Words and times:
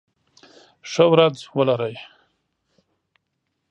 ښه 0.91 1.05
ورځ 1.11 1.35
ولرئ. 1.57 1.95